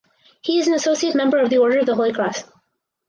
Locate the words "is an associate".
0.57-1.13